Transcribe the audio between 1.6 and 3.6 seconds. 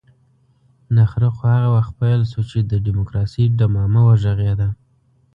وخت پيل شوه چې د ډيموکراسۍ